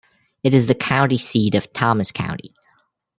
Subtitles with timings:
[0.43, 2.55] It is the county seat of Thomas County.